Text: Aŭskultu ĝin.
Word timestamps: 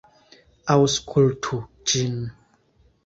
Aŭskultu 0.75 1.61
ĝin. 1.93 2.19